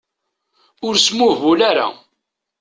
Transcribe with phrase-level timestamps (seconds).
[0.87, 1.87] Ur smuhbul ara.